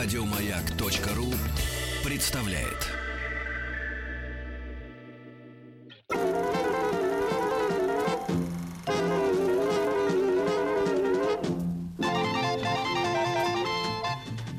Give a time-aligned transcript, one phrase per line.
[0.00, 1.34] Радиомаяк.ру
[2.04, 2.86] представляет.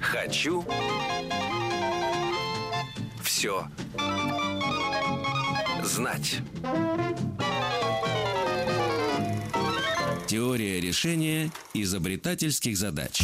[0.01, 0.65] Хочу
[3.23, 3.65] все
[5.83, 6.41] знать.
[10.27, 13.21] Теория решения изобретательских задач.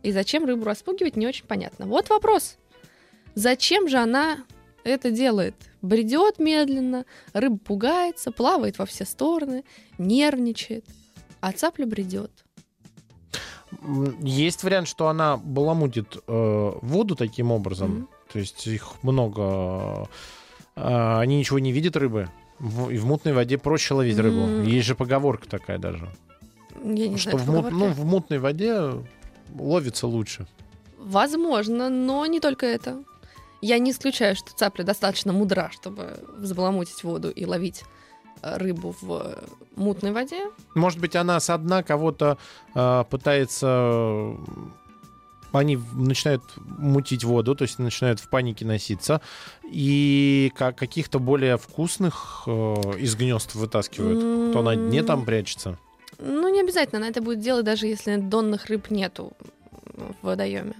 [0.02, 1.86] И зачем рыбу распугивать, не очень понятно.
[1.86, 2.56] Вот вопрос.
[3.34, 4.44] Зачем же она
[4.84, 5.54] это делает?
[5.82, 9.64] Бредет медленно, рыба пугается, плавает во все стороны,
[9.98, 10.84] нервничает,
[11.40, 12.43] а цапля бредет.
[14.20, 17.90] Есть вариант, что она баламутит э, воду таким образом.
[17.90, 18.08] Мгм.
[18.32, 20.08] То есть их много.
[20.76, 22.28] э, они ничего не видят рыбы.
[22.58, 24.40] В- и в мутной воде проще ловить рыбу.
[24.40, 24.62] М.
[24.64, 26.08] Есть же поговорка такая даже.
[26.82, 28.92] Я не что знаю, в, мут- ну, в мутной воде
[29.58, 30.46] ловится лучше.
[30.98, 33.02] Возможно, но не только это.
[33.60, 37.82] Я не исключаю, что цапля достаточно мудра, чтобы взбаламутить воду и ловить
[38.44, 39.38] рыбу в
[39.76, 40.50] мутной воде.
[40.74, 42.38] Может быть, она со дна кого-то
[42.74, 44.36] э, пытается...
[45.52, 49.20] Они начинают мутить воду, то есть начинают в панике носиться,
[49.62, 52.50] и как каких-то более вкусных э,
[52.98, 54.52] из гнезд вытаскивают.
[54.52, 55.78] То на дне там прячется.
[56.18, 56.98] Ну, не обязательно.
[56.98, 59.32] Она это будет делать, даже если донных рыб нету
[59.94, 60.74] в водоеме.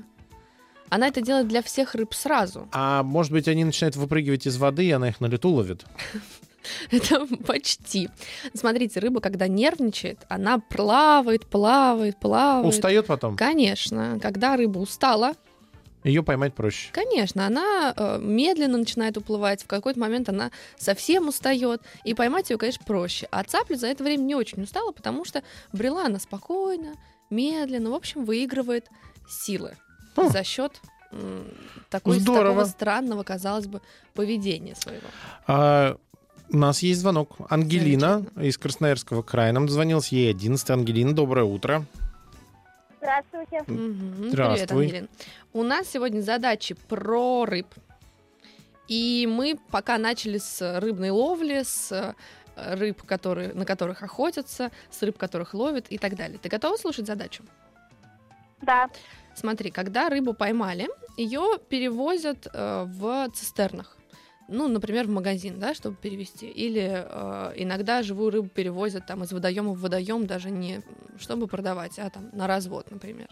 [0.89, 2.69] Она это делает для всех рыб сразу.
[2.73, 5.85] А может быть, они начинают выпрыгивать из воды, и она их на лету ловит.
[6.91, 8.09] Это почти.
[8.55, 12.67] Смотрите, рыба, когда нервничает, она плавает, плавает, плавает.
[12.67, 13.37] Устает потом.
[13.37, 15.35] Конечно, когда рыба устала,
[16.05, 16.91] Ее поймать проще.
[16.93, 22.59] Конечно, она э, медленно начинает уплывать, в какой-то момент она совсем устает, и поймать ее,
[22.59, 23.27] конечно, проще.
[23.31, 25.43] А цапля за это время не очень устала, потому что
[25.73, 26.95] брела она спокойно,
[27.31, 28.87] медленно, в общем, выигрывает
[29.29, 29.77] силы
[30.17, 30.29] Хм.
[30.29, 30.73] за счет
[31.91, 33.81] такой, такого странного, казалось бы,
[34.15, 35.07] поведения своего.
[35.47, 35.97] А,
[36.55, 37.37] у нас есть звонок.
[37.51, 40.09] Ангелина из Красноярского края нам дозвонилась.
[40.09, 40.71] Ей 11.
[40.71, 41.85] Ангелина, доброе утро.
[42.99, 43.63] Здравствуйте.
[43.67, 44.85] Привет, Здравствуй.
[44.85, 45.09] Ангелин.
[45.53, 47.67] У нас сегодня задачи про рыб.
[48.87, 51.91] И мы пока начали с рыбной ловли, с
[52.57, 56.39] э, рыб, которые, на которых охотятся, с рыб, которых ловят и так далее.
[56.39, 57.43] Ты готова слушать задачу?
[58.63, 58.89] Да.
[59.35, 63.97] Смотри, когда рыбу поймали, ее перевозят э, в цистернах.
[64.49, 66.47] Ну, например, в магазин, да, чтобы перевести.
[66.47, 70.83] Или э, иногда живую рыбу перевозят там из водоема в водоем, даже не
[71.19, 73.29] чтобы продавать, а там на развод, например.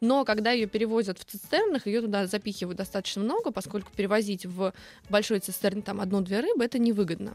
[0.00, 4.74] Но когда ее перевозят в цистернах, ее туда запихивают достаточно много, поскольку перевозить в
[5.08, 7.34] большой цистерне там одну-две рыбы это невыгодно.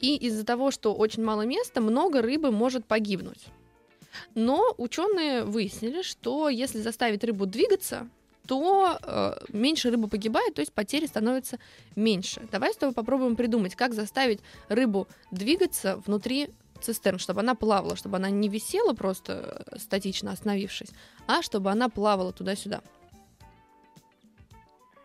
[0.00, 3.46] И из-за того, что очень мало места, много рыбы может погибнуть.
[4.34, 8.08] Но ученые выяснили, что если заставить рыбу двигаться,
[8.46, 11.58] то э, меньше рыба погибает, то есть потери становятся
[11.96, 12.40] меньше.
[12.50, 16.50] Давай с тобой попробуем придумать, как заставить рыбу двигаться внутри
[16.80, 20.90] цистерн, чтобы она плавала, чтобы она не висела просто э, статично остановившись,
[21.26, 22.80] а чтобы она плавала туда-сюда.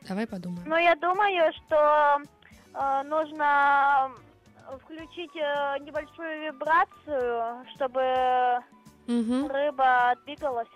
[0.07, 0.63] Давай подумаем.
[0.67, 2.17] Ну, я думаю, что
[2.73, 4.11] э, нужно
[4.83, 8.63] включить э, небольшую вибрацию, чтобы
[9.07, 9.47] Мгм.
[9.47, 10.67] рыба двигалась.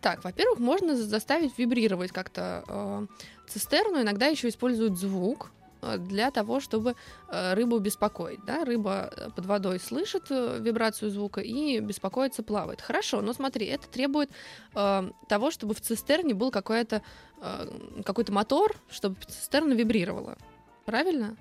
[0.00, 3.06] Так, во-первых, можно заставить вибрировать как-то э,
[3.48, 4.02] цистерну.
[4.02, 5.50] Иногда еще используют звук
[5.82, 6.94] э, для того, чтобы
[7.28, 8.40] э, рыбу беспокоить.
[8.46, 8.64] Да?
[8.64, 12.80] Рыба э, под водой слышит вибрацию звука и беспокоится, плавает.
[12.80, 14.30] Хорошо, но смотри, это требует
[14.74, 17.02] э, того, чтобы в цистерне был какой-то
[17.40, 20.36] э, какой-то мотор, чтобы цистерна вибрировала.
[20.84, 21.36] Правильно?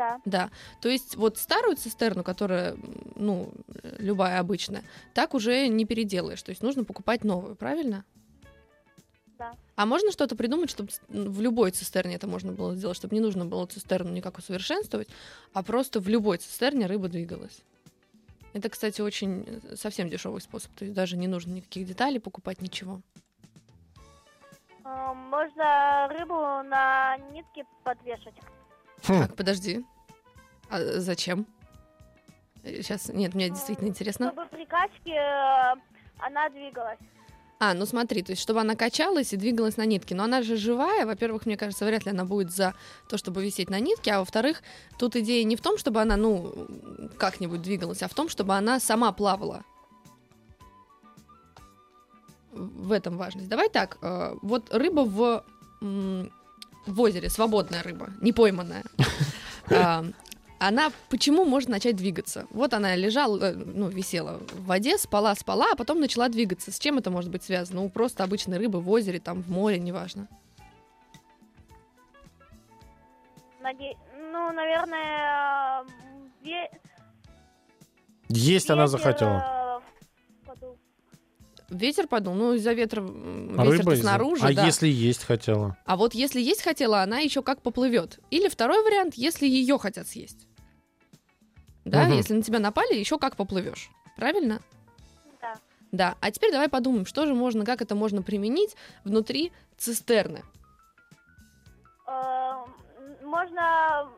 [0.00, 0.20] Да.
[0.24, 0.50] Да.
[0.80, 2.74] То есть вот старую цистерну, которая,
[3.16, 3.52] ну,
[3.98, 4.82] любая обычная,
[5.12, 6.42] так уже не переделаешь.
[6.42, 8.04] То есть нужно покупать новую, правильно?
[9.38, 9.52] Да.
[9.76, 13.44] А можно что-то придумать, чтобы в любой цистерне это можно было сделать, чтобы не нужно
[13.44, 15.08] было цистерну никак усовершенствовать,
[15.52, 17.60] а просто в любой цистерне рыба двигалась?
[18.54, 20.72] Это, кстати, очень э, совсем дешевый способ.
[20.72, 23.02] То есть даже не нужно никаких деталей покупать, ничего.
[24.84, 28.34] Можно рыбу на нитке подвешать.
[29.06, 29.20] Хм.
[29.22, 29.84] Так, подожди.
[30.68, 31.46] А зачем?
[32.62, 34.28] Сейчас, нет, мне действительно интересно.
[34.28, 35.74] Чтобы при качке э,
[36.18, 36.98] она двигалась.
[37.62, 40.14] А, ну смотри, то есть, чтобы она качалась и двигалась на нитке.
[40.14, 41.04] Но она же живая.
[41.04, 42.74] Во-первых, мне кажется, вряд ли она будет за
[43.08, 44.12] то, чтобы висеть на нитке.
[44.12, 44.62] А во-вторых,
[44.98, 46.54] тут идея не в том, чтобы она, ну,
[47.18, 49.62] как-нибудь двигалась, а в том, чтобы она сама плавала.
[52.52, 53.48] В этом важность.
[53.48, 55.44] Давай так, э, вот рыба в,
[56.86, 58.84] в озере, свободная рыба, не пойманная.
[59.72, 60.04] А,
[60.58, 62.46] Она почему может начать двигаться?
[62.50, 66.72] Вот она лежала, э, ну, висела в воде, спала, спала, а потом начала двигаться.
[66.72, 67.82] С чем это может быть связано?
[67.82, 70.26] У просто обычной рыбы в озере, там, в море, неважно.
[73.62, 73.96] Наде-
[74.32, 75.86] Ну, наверное, м,
[76.44, 76.70] ве-
[78.28, 79.38] Есть она ветер, захотела.
[81.70, 84.66] Ветер подул, ну, из-за ветра А ветер снаружи, А да.
[84.66, 85.76] если есть хотела?
[85.86, 88.18] А вот если есть хотела, она еще как поплывет.
[88.30, 90.48] Или второй вариант, если ее хотят съесть.
[91.84, 92.16] Да, Мгм.
[92.16, 93.90] если на тебя напали, еще как поплывешь.
[94.16, 94.60] Правильно?
[95.40, 95.54] Да.
[95.92, 96.14] Да.
[96.20, 98.74] А теперь давай подумаем, что же можно, как это можно применить
[99.04, 100.42] внутри цистерны.
[102.06, 102.52] Э,
[103.22, 104.08] Можно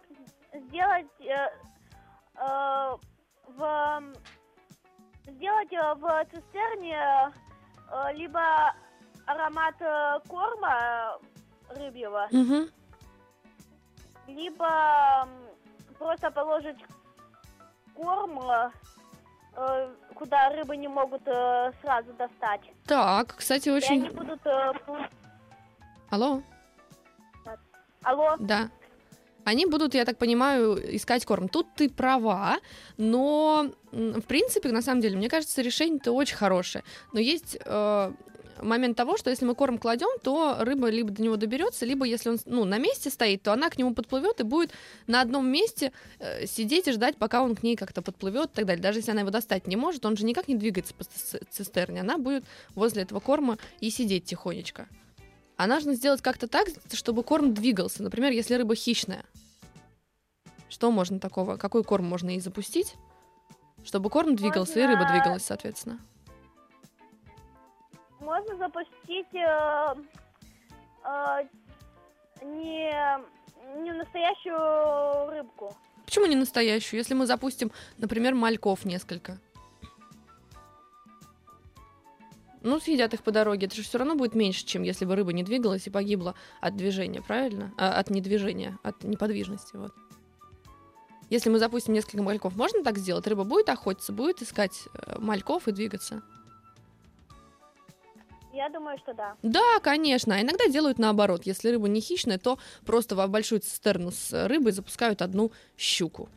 [0.55, 1.49] сделать э,
[2.37, 2.97] э,
[3.49, 4.03] в
[5.27, 6.99] сделать в цистерне
[8.15, 8.41] либо
[9.27, 11.19] аромат э, корма
[11.71, 12.69] э, рыбьего, Мгм.
[14.27, 15.29] либо
[15.99, 16.79] просто положить
[17.95, 18.71] корм, э,
[19.57, 22.63] э, куда рыбы не могут э, сразу достать.
[22.87, 24.07] Так, кстати, И очень...
[24.07, 24.45] они будут...
[24.47, 24.73] э,
[26.11, 26.43] Алло?
[28.05, 28.37] Алло?
[28.41, 28.69] Да.
[29.45, 31.49] Они будут, я так понимаю, искать корм.
[31.49, 32.59] Тут ты права,
[32.97, 36.85] но, в принципе, на самом деле, мне кажется, решение-то очень хорошее.
[37.13, 38.13] Но есть э,
[38.63, 42.31] момент того, что если мы корм кладем, то рыба либо до него доберется, либо если
[42.31, 44.71] он ну, на месте стоит, то она к нему подплывет и будет
[45.07, 48.67] на одном месте э, сидеть и ждать, пока он к ней как-то подплывет и так
[48.67, 48.83] далее.
[48.83, 52.01] Даже если она его достать не может, он же никак не двигается по цис- цистерне.
[52.01, 52.45] Она будет
[52.75, 54.89] возле этого корма и сидеть тихонечко.
[55.57, 58.03] А нужно сделать как-то так, чтобы корм двигался.
[58.03, 59.25] Например, если рыба хищная.
[60.69, 61.57] Что можно такого?
[61.57, 62.95] Какой корм можно ей запустить?
[63.85, 65.99] Чтобы корм двигался и рыба Можно- двигалась, соответственно.
[68.21, 69.95] Можно запустить э,
[71.05, 71.49] э,
[72.43, 75.77] не, не настоящую рыбку.
[76.07, 76.99] Почему не настоящую?
[76.99, 79.39] Если мы запустим, например, мальков несколько.
[82.63, 83.67] Ну, съедят их по дороге.
[83.67, 86.77] Это же все равно будет меньше, чем если бы рыба не двигалась и погибла от
[86.77, 87.73] движения, правильно?
[87.77, 89.93] А, от недвижения, от неподвижности, вот.
[91.29, 93.27] Если мы запустим несколько мальков, можно так сделать?
[93.27, 96.23] Рыба будет охотиться, будет искать э, мальков и двигаться?
[98.53, 99.35] Я думаю, что да.
[99.43, 100.35] Да, конечно.
[100.35, 101.47] А иногда делают наоборот.
[101.47, 106.29] Если рыба не хищная, то просто в большую цистерну с рыбой запускают одну щуку.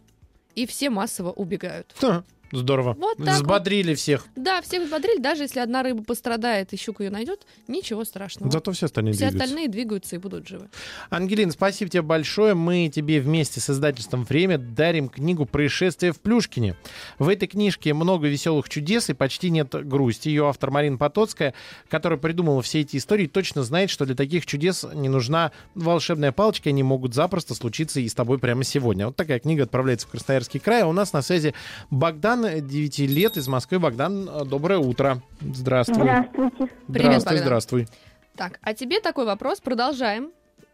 [0.55, 1.93] И все массово убегают.
[1.99, 2.23] Ха,
[2.59, 2.95] Здорово.
[2.99, 3.35] Вот так вот.
[3.35, 4.25] Взбодрили всех.
[4.35, 8.51] Да, всех взбодрили, даже если одна рыба пострадает и щука ее найдет, ничего страшного.
[8.51, 9.43] Зато все остальные все двигаются.
[9.43, 10.69] остальные двигаются и будут живы.
[11.09, 12.53] Ангелина, спасибо тебе большое.
[12.53, 16.75] Мы тебе вместе с издательством «Время» дарим книгу «Происшествие в Плюшкине».
[17.19, 20.29] В этой книжке много веселых чудес и почти нет грусти.
[20.29, 21.53] Ее автор Марина Потоцкая,
[21.89, 26.69] которая придумала все эти истории, точно знает, что для таких чудес не нужна волшебная палочка,
[26.69, 29.07] они могут запросто случиться и с тобой прямо сегодня.
[29.07, 30.83] Вот такая книга отправляется в Красноярский край.
[30.83, 31.53] А у нас на связи
[31.89, 33.79] Богдан Богдан, 9 лет, из Москвы.
[33.79, 35.21] Богдан, э, доброе утро.
[35.41, 35.95] Здравствуй.
[35.95, 36.55] Здравствуйте.
[36.57, 37.43] Привет, здравствуй, Богдан.
[37.43, 37.87] здравствуй.
[38.35, 39.59] Так, а тебе такой вопрос.
[39.61, 40.31] Продолжаем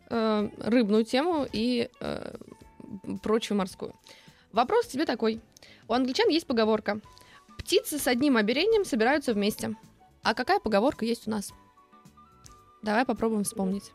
[0.10, 2.36] э, рыбную тему и э,
[3.24, 3.96] прочую морскую.
[4.52, 5.40] Вопрос тебе такой.
[5.88, 7.00] У англичан есть поговорка.
[7.58, 9.76] Птицы с одним оперением собираются вместе.
[10.24, 11.54] А какая поговорка есть у нас?
[12.82, 13.92] Давай попробуем вспомнить.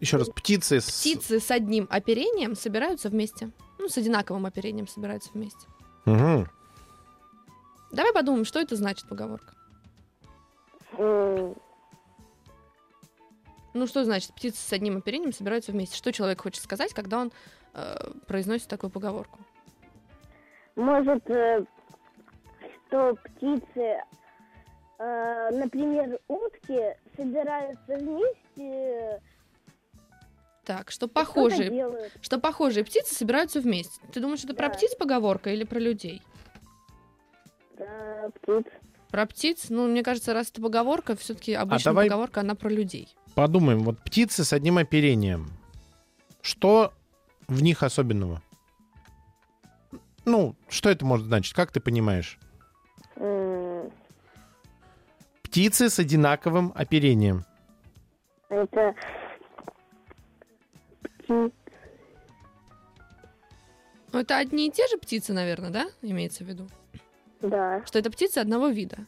[0.00, 0.86] Еще раз, птицы с...
[0.86, 3.50] Птицы с одним оперением собираются вместе.
[3.78, 5.66] Ну, с одинаковым оперением собираются вместе.
[6.06, 6.48] Мгм.
[7.94, 9.54] Давай подумаем, что это значит поговорка.
[13.76, 15.96] Ну, что значит птицы с одним оперением собираются вместе?
[15.96, 17.32] Что человек хочет сказать, когда он
[17.72, 17.94] э,
[18.26, 19.38] произносит такую поговорку?
[20.76, 21.64] Может, э,
[22.86, 24.00] что птицы,
[24.98, 29.20] э, например, утки собираются вместе,
[30.64, 34.00] Так, что похожие, что похожие птицы собираются вместе.
[34.12, 34.74] Ты думаешь, это про Да.
[34.74, 36.22] птиц поговорка или про людей?
[37.78, 38.64] Да, птиц.
[39.10, 39.66] Про птиц?
[39.68, 43.14] Ну, мне кажется, раз это поговорка, все-таки обычно давай- поговорка, она про людей.
[43.34, 45.48] Подумаем, вот птицы с одним оперением.
[46.42, 46.92] Что
[47.48, 48.42] в них особенного?
[50.24, 51.52] Ну, что это может значить?
[51.54, 52.38] Как ты понимаешь?
[53.16, 53.90] М,
[55.42, 57.44] Птицы с одинаковым оперением.
[58.48, 58.94] Это.
[61.28, 61.50] Ну,
[64.12, 66.68] это одни и те же птицы, наверное, да, имеется в виду?
[67.48, 67.82] Да.
[67.86, 68.98] Что это птицы одного вида.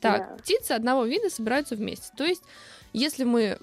[0.00, 0.36] Так, Да.
[0.36, 2.12] птицы одного вида собираются вместе.
[2.16, 2.42] То есть,
[2.92, 3.58] если мы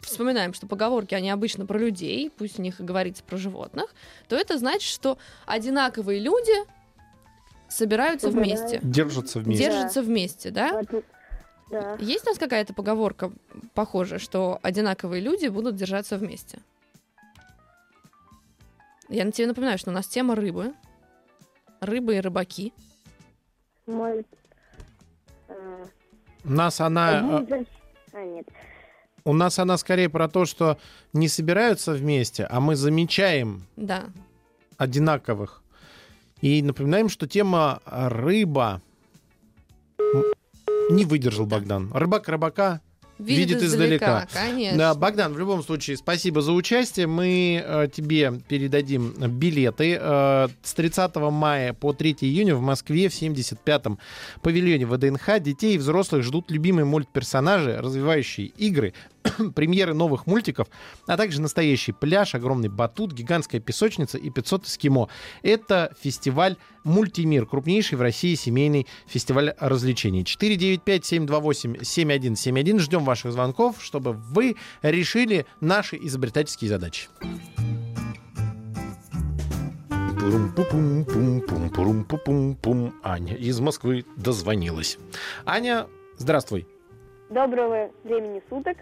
[0.00, 3.94] вспоминаем, что поговорки, они обычно про людей, пусть в них и говорится про животных,
[4.28, 6.52] то это значит, что одинаковые люди
[7.68, 9.64] собираются вместе, Держатся вместе.
[9.64, 10.82] держатся вместе, да?
[11.70, 11.96] Да.
[12.00, 13.30] Есть у нас какая-то поговорка
[13.74, 16.60] похожая, что одинаковые люди будут держаться вместе?
[19.10, 20.74] Я на тебе напоминаю, что у нас тема рыбы.
[21.80, 22.72] Рыбы и рыбаки.
[23.88, 24.26] Может,
[25.48, 25.84] э,
[26.44, 27.12] У нас она,
[27.48, 27.64] э,
[28.12, 28.46] А, нет.
[29.24, 30.78] у нас она скорее про то, что
[31.14, 34.04] не собираются вместе, а мы замечаем Да.
[34.76, 35.62] одинаковых.
[36.42, 38.82] И напоминаем, что тема рыба
[39.98, 40.24] М,
[40.90, 41.90] не выдержал Богдан.
[41.92, 42.80] Рыбак рыбака
[43.18, 44.26] Видит издалека.
[44.32, 44.78] Конечно.
[44.78, 47.06] Да, Богдан, в любом случае, спасибо за участие.
[47.06, 49.98] Мы э, тебе передадим билеты.
[50.00, 53.98] Э, с 30 мая по 3 июня в Москве в 75-м
[54.42, 58.94] павильоне ВДНХ детей и взрослых ждут любимые мультперсонажи, развивающие игры,
[59.54, 60.66] премьеры новых мультиков,
[61.06, 65.08] а также настоящий пляж, огромный батут, гигантская песочница и 500 эскимо.
[65.42, 70.22] Это фестиваль «Мультимир», крупнейший в России семейный фестиваль развлечений.
[70.22, 72.78] 495-728-7171.
[72.78, 77.08] Ждем ваших звонков, чтобы вы решили наши изобретательские задачи.
[80.18, 82.94] Пурум-пу-пум-пум-пум-пурум-пу-пум-пум.
[83.02, 84.98] Аня из Москвы дозвонилась.
[85.46, 85.86] Аня,
[86.18, 86.66] здравствуй.
[87.30, 88.78] Доброго времени суток.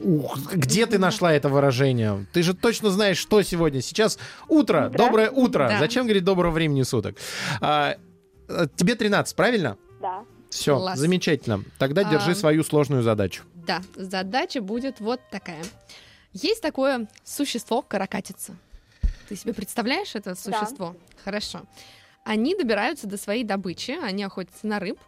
[0.00, 2.26] Ух, где ты нашла это выражение?
[2.32, 3.80] Ты же точно знаешь, что сегодня.
[3.80, 4.18] Сейчас
[4.48, 4.86] утро.
[4.88, 4.98] Утро.
[4.98, 5.68] Доброе утро.
[5.68, 5.78] Да.
[5.78, 7.16] Зачем говорить доброго времени суток?
[7.60, 7.96] А,
[8.48, 9.76] э, тебе 13, правильно?
[10.00, 10.24] Да.
[10.50, 10.98] Все, Класс.
[10.98, 11.62] замечательно.
[11.78, 12.34] Тогда держи А.
[12.34, 13.44] свою сложную задачу.
[13.54, 15.62] Да, задача будет вот такая.
[16.32, 18.56] Есть такое существо каракатица.
[19.28, 20.96] Ты себе представляешь это существо?
[21.24, 21.60] Хорошо.
[22.24, 24.98] Они добираются до своей добычи, они охотятся на рыб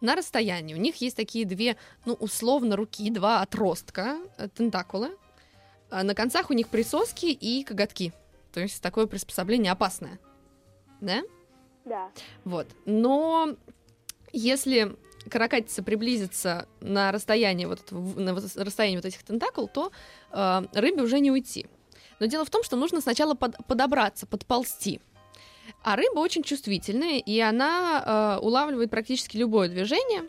[0.00, 0.74] на расстоянии.
[0.74, 5.16] У них есть такие две, ну, условно, руки, два отростка, э, тентакулы.
[5.90, 8.12] А На концах у них присоски и коготки.
[8.52, 10.18] То есть такое приспособление опасное.
[11.00, 11.22] Да?
[11.84, 12.10] Да.
[12.44, 12.66] Вот.
[12.84, 13.56] Но
[14.32, 14.96] если
[15.30, 19.90] каракатица приблизится на расстояние вот, этого- на расстояние вот этих тентакул, то
[20.30, 21.66] э, рыбе уже не уйти.
[22.20, 25.00] Но дело в том, что нужно сначала под- подобраться, подползти.
[25.82, 30.24] А рыба очень чувствительная, и она э, улавливает практически любое движение.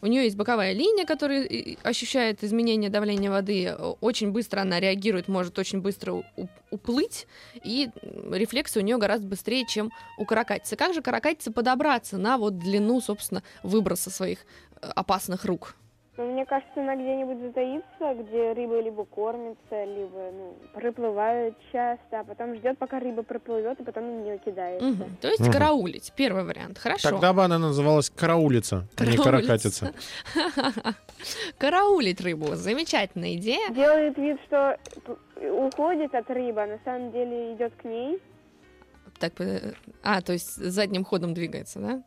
[0.00, 3.74] У нее есть боковая линия, которая э, ощущает изменение давления воды.
[4.00, 6.24] Очень быстро она реагирует, может очень быстро
[6.70, 7.26] уплыть,
[7.62, 10.76] и рефлексы у нее гораздо быстрее, чем у каракатицы.
[10.76, 14.40] Как же каракатице подобраться на вот длину, собственно, выброса своих
[14.80, 15.76] э, опасных рук?
[16.18, 22.24] Ну, мне кажется, она где-нибудь затаится, где рыба либо кормится, либо ну, проплывает часто, а
[22.24, 24.84] потом ждет, пока рыба проплывет, и потом на нее кидается.
[24.86, 25.16] Мгм.
[25.22, 25.52] То есть Мгм.
[25.52, 26.12] караулить.
[26.14, 26.76] Первый вариант.
[26.76, 27.10] Хорошо.
[27.12, 29.22] Тогда бы она называлась караулица, а не Караулица.
[29.24, 29.94] каракатица.
[31.58, 32.56] Караулить рыбу.
[32.56, 33.70] Замечательная идея.
[33.70, 34.76] Делает вид, что
[35.40, 38.20] уходит от рыбы, а на самом деле идет к ней.
[39.18, 42.02] Так, э, а, то есть задним ходом двигается, да?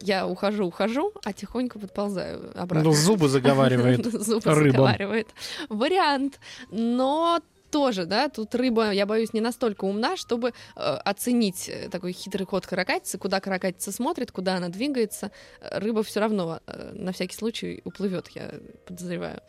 [0.00, 2.90] Я ухожу, ухожу, а тихонько подползаю обратно.
[2.90, 4.04] Ну, зубы заговаривает.
[4.12, 4.72] Зубы рыба.
[4.72, 5.28] заговаривает.
[5.68, 6.40] Вариант.
[6.70, 12.12] Но тоже, да, тут рыба, я боюсь, не настолько умна, чтобы э, оценить э, такой
[12.12, 15.32] хитрый ход каракатицы, куда каракатица смотрит, куда она двигается.
[15.60, 18.54] Э, Рыба все равно э, на всякий случай уплывет, я
[18.86, 19.40] подозреваю.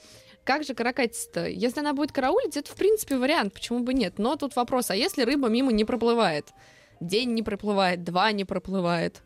[0.43, 1.47] Как же каракатица-то?
[1.47, 4.17] Если она будет караулить, это, в принципе, вариант, почему бы нет.
[4.17, 6.47] Но тут вопрос, а если рыба мимо не проплывает?
[6.99, 9.21] День не проплывает, два не проплывает.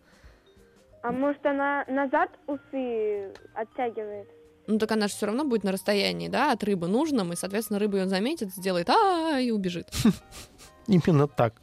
[1.01, 4.27] А может она назад усы оттягивает?
[4.67, 7.79] Ну так она же все равно будет на расстоянии, да, от рыбы нужном, и, соответственно,
[7.79, 9.87] рыба ее заметит, сделает а и убежит.
[10.87, 11.55] Именно так.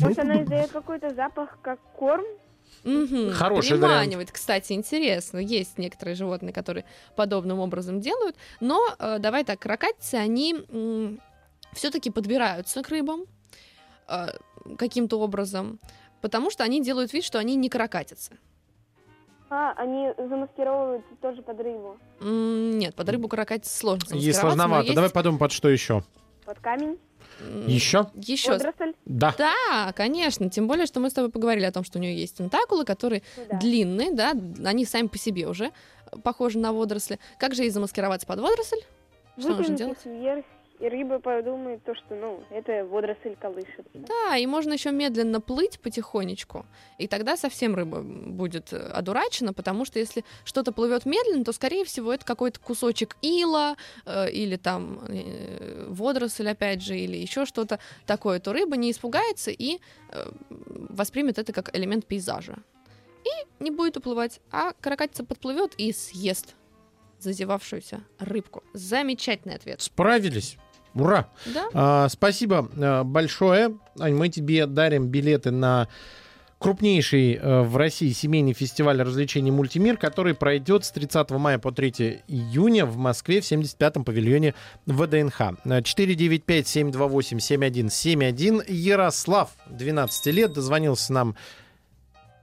[0.00, 2.24] Может она издает какой-то запах, как корм?
[2.82, 5.38] Хороший Приманивает, кстати, интересно.
[5.38, 6.84] Есть некоторые животные, которые
[7.16, 8.36] подобным образом делают.
[8.60, 10.54] Но э, давай так, каракатицы, они
[11.72, 13.24] все-таки подбираются к рыбам
[14.08, 14.28] э,
[14.78, 15.80] каким-то образом,
[16.20, 18.38] потому что они делают вид, что они не каракатицы.
[19.56, 21.96] А, они замаскировываются тоже под рыбу.
[22.20, 24.82] М, Нет, под рыбу каракатицы сложно Ей замаскироваться, но сложновато.
[24.86, 26.02] есть, Давай подумаем, под что еще.
[26.44, 26.98] Под камень,
[27.68, 28.06] Еще?
[28.14, 28.50] Еще.
[28.52, 28.94] водоросль.
[29.04, 29.32] Да.
[29.38, 30.50] Да, конечно.
[30.50, 33.22] Тем более, что мы с тобой поговорили о том, что у нее есть тентакулы, которые
[33.36, 33.58] Ну да.
[33.58, 34.32] длинные, да,
[34.64, 35.70] они сами по себе уже
[36.24, 37.20] похожи на водоросли.
[37.38, 38.78] Как же ей замаскироваться под водоросль?
[39.38, 39.98] Что нужно делать?
[40.04, 40.44] вверх,
[40.80, 43.84] и рыба подумает то, что, ну, это водоросль колышется.
[43.94, 46.66] Да, и можно еще медленно плыть потихонечку,
[46.98, 51.84] и тогда совсем рыба будет э, одурачена, потому что если что-то плывет медленно, то, скорее
[51.84, 57.78] всего, это какой-то кусочек ила э, или там э, водоросль, опять же, или еще что-то
[58.06, 59.78] такое, то рыба не испугается и
[60.10, 62.58] э, воспримет это как элемент пейзажа.
[63.24, 66.56] И не будет уплывать, а каракатица подплывет и съест
[67.20, 68.62] зазевавшуюся рыбку.
[68.74, 69.80] Замечательный ответ.
[69.80, 70.58] Справились.
[70.94, 71.28] Ура!
[71.46, 71.68] Да?
[71.74, 73.76] А, спасибо а, большое.
[73.98, 75.88] Ань, мы тебе дарим билеты на
[76.64, 82.22] крупнейший э, в России семейный фестиваль развлечений «Мультимир», который пройдет с 30 мая по 3
[82.26, 84.54] июня в Москве в 75-м павильоне
[84.86, 85.40] ВДНХ.
[85.40, 88.64] Э, 495-728-7171.
[88.66, 91.36] Ярослав, 12 лет, дозвонился нам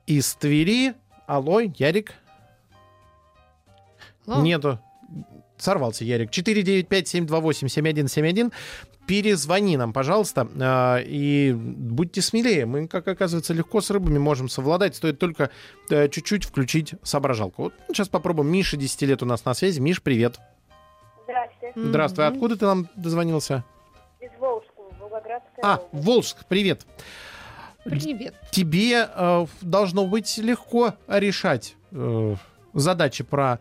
[0.06, 0.94] из Твери.
[1.26, 2.14] Алло, Ярик?
[4.28, 4.44] Алло.
[4.44, 4.80] Нету.
[5.62, 6.32] Сорвался Ярик.
[6.32, 8.52] 495-728-7171.
[9.06, 12.66] Перезвони нам, пожалуйста, а, и будьте смелее.
[12.66, 14.96] Мы, как оказывается, легко с рыбами можем совладать.
[14.96, 15.52] Стоит только
[15.92, 17.62] э, чуть-чуть включить соображалку.
[17.64, 18.52] Вот сейчас попробуем.
[18.52, 19.80] Миша, 10 лет у нас на связи.
[19.80, 20.40] Миш, привет.
[21.26, 21.74] Здрасте.
[21.76, 22.26] Здравствуй.
[22.26, 23.64] Откуда ты нам дозвонился?
[24.20, 26.06] Из Волжского, Волгоградская А, область.
[26.06, 26.88] Волжск, привет.
[27.84, 28.34] Привет.
[28.52, 32.36] Тебе э, должно быть легко решать э,
[32.74, 33.60] задачи про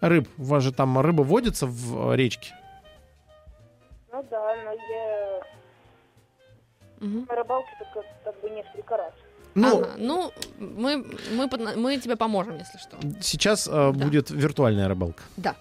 [0.00, 0.28] рыб.
[0.38, 2.54] У вас же там рыба водится в э, речке.
[4.12, 5.40] Ну да, но я
[7.00, 7.26] Мгм.
[7.28, 9.12] на рыбалке только как бы несколько раз.
[9.54, 12.96] Ну, Ага, ну мы, мы, под- мы тебе поможем, если что.
[13.20, 13.90] сейчас э, Да.
[13.92, 15.22] будет виртуальная рыбалка.
[15.36, 15.54] Да.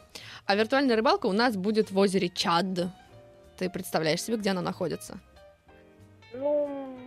[0.45, 2.65] А виртуальная рыбалка у нас будет в озере Чад.
[3.58, 5.19] Ты представляешь себе, где она находится?
[6.34, 6.97] Ну,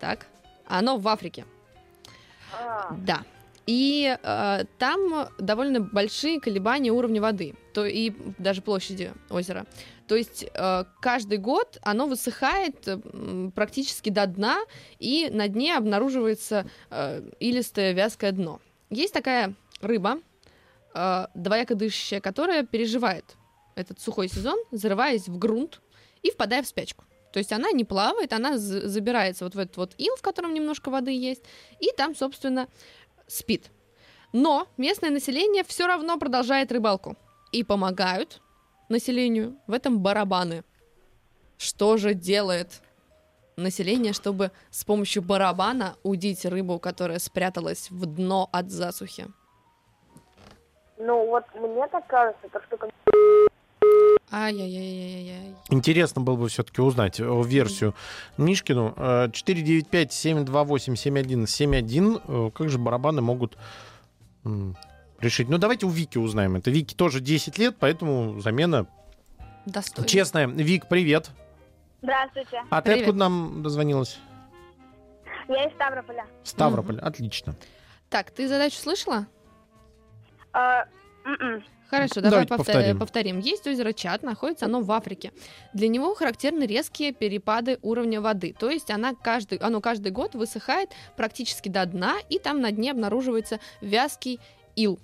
[0.00, 0.26] Так?
[0.66, 1.44] Оно в Африке.
[2.58, 3.20] а, Да.
[3.66, 9.66] И э, там довольно большие колебания уровня воды, то и даже площади озера.
[10.08, 12.98] То есть э, каждый год оно высыхает э,
[13.54, 14.58] практически до дна,
[14.98, 18.60] и на дне обнаруживается э, илистое вязкое дно.
[18.90, 20.18] Есть такая рыба,
[20.94, 23.36] э, двояко дышащая, которая переживает
[23.76, 25.80] этот сухой сезон, зарываясь в грунт
[26.22, 27.04] и впадая в спячку.
[27.32, 30.90] То есть она не плавает, она забирается вот в этот вот ил, в котором немножко
[30.90, 31.42] воды есть,
[31.78, 32.66] и там, собственно,
[33.30, 33.70] спит.
[34.32, 37.16] Но местное население все равно продолжает рыбалку.
[37.52, 38.40] И помогают
[38.88, 40.62] населению в этом барабаны.
[41.58, 42.80] Что же делает
[43.56, 49.26] население, чтобы с помощью барабана удить рыбу, которая спряталась в дно от засухи?
[51.00, 52.76] ну вот мне так кажется, так что
[54.32, 55.54] Ай-яй-яй-яй-яй.
[55.70, 57.94] Интересно было бы все-таки узнать э, версию
[58.36, 58.94] Мишкину.
[58.96, 62.22] Э, 495-728-7171.
[62.26, 63.56] Э, Как же барабаны могут
[65.20, 65.48] решить?
[65.48, 66.70] Ну, давайте у Вики узнаем это.
[66.70, 68.86] Вики тоже 10 лет, поэтому замена
[69.66, 70.08] Достойно.
[70.08, 70.46] честная.
[70.46, 71.30] Вик, привет.
[72.02, 73.02] Здравствуйте, А ты Привет.
[73.08, 74.18] откуда нам дозвонилась?
[75.48, 76.24] я из Ставрополя.
[76.44, 76.98] Ставрополь.
[77.00, 77.54] Отлично.
[78.08, 79.26] Так, ты задачу слышала?
[80.54, 81.62] М-м.
[81.90, 82.98] Хорошо, давай повтор- повторим.
[82.98, 83.38] повторим.
[83.40, 85.32] Есть озеро Чат, находится оно в Африке.
[85.74, 88.54] Для него характерны резкие перепады уровня воды.
[88.58, 92.92] То есть она каждый, оно каждый год высыхает практически до дна, и там на дне
[92.92, 94.38] обнаруживается вязкий
[94.76, 95.00] ил.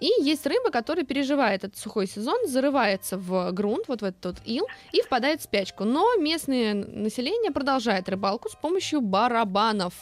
[0.00, 4.36] И есть рыба, которая переживает этот сухой сезон, зарывается в грунт, вот в этот вот
[4.46, 5.84] ил, и впадает в спячку.
[5.84, 9.94] Но местное население продолжает рыбалку с помощью барабанов.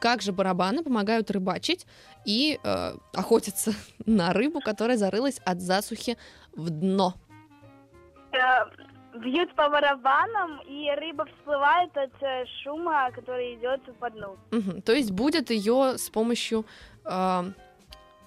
[0.00, 1.86] Как же барабаны помогают рыбачить
[2.24, 3.72] и э, охотиться
[4.06, 6.16] на рыбу, которая зарылась от засухи
[6.52, 7.14] в дно.
[8.32, 8.64] Э,
[9.18, 14.36] бьют по барабанам, и рыба всплывает от э, шума, который идет по дну.
[14.50, 14.82] Мгм.
[14.82, 16.66] То есть будет ее с помощью
[17.04, 17.46] а,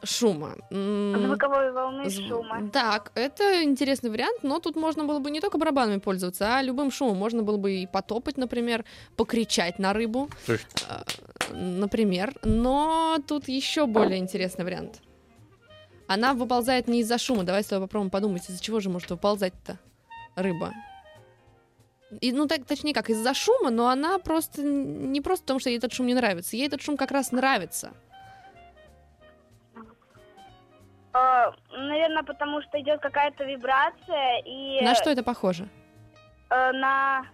[0.03, 0.55] шума.
[0.71, 2.69] Звуковой волны зв- шума.
[2.71, 6.91] Так, это интересный вариант, но тут можно было бы не только барабанами пользоваться, а любым
[6.91, 7.17] шумом.
[7.17, 10.88] Можно было бы и потопать, например, покричать на рыбу, То есть
[11.54, 12.34] например.
[12.44, 15.02] Но тут еще более интересный вариант.
[16.08, 17.44] Она выползает не из-за шума.
[17.44, 19.78] Давай с тобой попробуем подумать, из-за чего же может выползать-то
[20.36, 20.74] рыба.
[22.22, 25.78] И, ну, так, точнее как, из-за шума, но она просто не просто потому, что ей
[25.78, 26.56] этот шум не нравится.
[26.56, 27.92] Ей этот шум как раз нравится.
[31.72, 35.68] наверное, потому что идет какая-то вибрация, и На что это похоже?
[36.50, 37.26] э, на,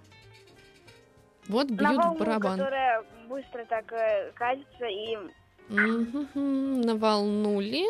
[1.48, 2.58] Вот на бьют в волну, барабан.
[2.58, 5.18] которая быстро так э, катится, и
[6.46, 7.84] Наволнули.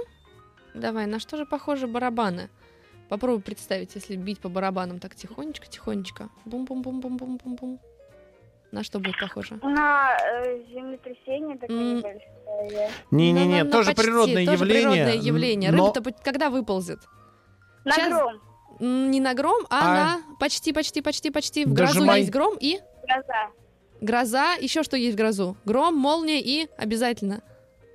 [0.73, 2.49] Давай, на что же похожи барабаны?
[3.09, 6.29] Попробуй представить, если бить по барабанам так тихонечко, тихонечко.
[6.45, 7.79] Бум-бум-бум-бум-бум-бум-бум.
[8.71, 9.57] На что будет похоже?
[9.63, 11.97] на э, землетрясение такое М.
[11.97, 12.89] небольшое.
[13.11, 14.81] Не-не-не, Ну, тоже почти, природное тоже явление.
[15.05, 15.71] природное явление.
[15.71, 16.99] но- Рыба-то когда выползет?
[17.85, 18.41] На Щас- гром,
[18.79, 21.63] Не на гром, а, А- на почти, почти, почти, почти.
[21.65, 22.19] В грозу Дожимай.
[22.21, 23.49] есть гром и гроза,
[24.01, 24.53] гроза.
[24.55, 25.55] Еще что есть в грозу?
[25.65, 27.41] Гром, молния и обязательно.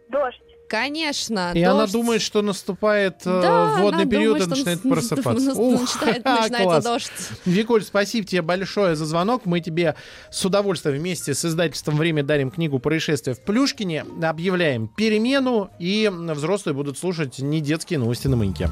[0.08, 0.40] дождь.
[0.68, 1.92] Конечно, И она дождь.
[1.94, 5.52] думает, что наступает э, Да, водный она период думает, и начинает нас- просыпаться.
[5.60, 6.84] Ух, начинает- ха, начинается класс.
[6.84, 7.10] дождь.
[7.44, 9.46] Викуль, спасибо тебе большое за звонок.
[9.46, 9.96] Мы тебе
[10.30, 14.04] с удовольствием вместе с издательством «Время» дарим книгу «Происшествия в Плюшкине».
[14.22, 18.68] Объявляем перемену, и взрослые будут слушать не детские новости на маяке.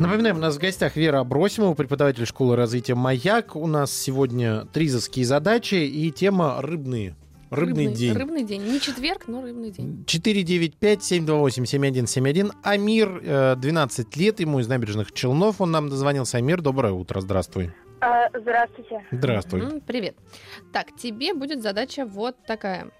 [0.00, 3.54] Напоминаем, у нас в гостях Вера Абросимова, преподаватель школы развития «Маяк».
[3.54, 7.14] У нас сегодня тризовские задачи и тема «Рыбные».
[7.50, 8.14] Рыбный, день.
[8.14, 8.62] Рыбный день.
[8.62, 10.02] Не четверг, но рыбный день.
[10.06, 12.50] 495-728-7171.
[12.62, 15.60] Амир, э, 12 лет, ему из набережных Челнов.
[15.60, 16.38] Он нам дозвонился.
[16.38, 17.70] Амир, доброе утро, здравствуй.
[18.00, 19.04] Э, здравствуйте.
[19.10, 19.82] Здравствуй.
[19.82, 20.16] Привет.
[20.72, 22.90] Так, тебе будет задача вот такая.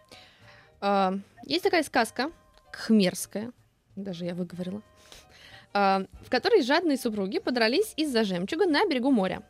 [0.82, 1.14] А,
[1.46, 2.30] Есть такая сказка,
[2.70, 3.52] кхмерская,
[3.96, 4.82] даже я выговорила, а,
[5.72, 9.42] в которой жадные супруги подрались из-за жемчуга на берегу моря.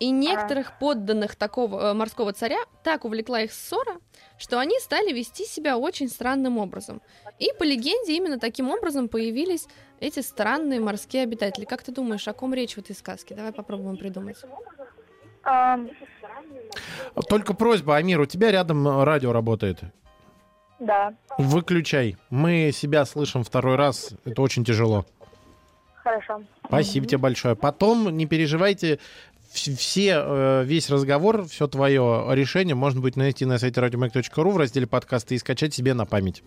[0.00, 3.98] И некоторых подданных такого э, морского царя так увлекла их ссора,
[4.36, 7.00] что они стали вести себя очень странным образом.
[7.38, 9.66] И по легенде именно таким образом появились
[10.00, 11.64] эти странные морские обитатели.
[11.64, 13.36] Как ты думаешь, о ком речь в этой сказке?
[13.36, 14.38] Давай попробуем придумать.
[17.28, 19.78] Только просьба, Амир, у тебя рядом э, радио работает.
[20.80, 22.16] да, Выключай.
[22.28, 24.10] Мы себя слышим второй раз.
[24.24, 25.06] Это очень тяжело.
[26.06, 26.42] Хорошо.
[26.66, 27.56] Спасибо тебе большое.
[27.56, 28.98] Потом, не переживайте,
[29.52, 34.56] вс- все, э, весь разговор, все твое решение можно будет найти на сайте radiomag.ru в
[34.56, 36.42] разделе подкасты и скачать себе на память.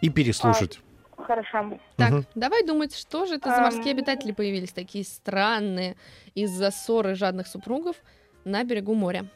[0.00, 0.80] И переслушать.
[1.16, 1.78] Хорошо.
[1.96, 2.26] Так, Мгм.
[2.34, 5.96] давай думать, что же это за морские обитатели появились, такие странные,
[6.34, 7.96] из-за ссоры жадных супругов
[8.44, 9.26] на берегу моря.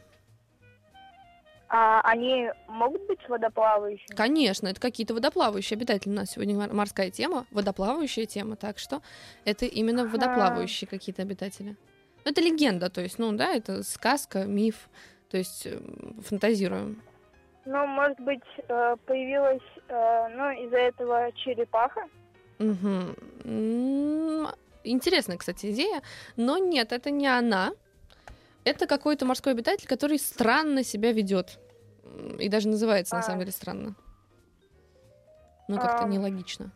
[1.73, 4.13] А они могут быть водоплавающими?
[4.13, 6.09] Конечно, это какие-то водоплавающие обитатели.
[6.11, 9.01] У нас сегодня мор- морская тема, водоплавающая тема, так что
[9.45, 11.77] это именно водоплавающие какие-то обитатели.
[12.25, 14.89] Ну, Это легенда, то есть, ну да, это сказка, миф,
[15.29, 17.01] то есть эм, фантазируем.
[17.63, 22.01] Ну, может быть, э, появилась, э, ну, из-за этого черепаха?
[22.59, 24.47] М,
[24.83, 26.01] Интересная, кстати, идея,
[26.35, 27.71] но нет, это не она.
[28.63, 31.59] Это какой-то морской обитатель, который странно себя ведет.
[32.39, 33.23] И даже называется, на А.
[33.23, 33.95] самом деле, странно.
[35.67, 36.09] Ну, как-то Ам.
[36.09, 36.71] нелогично.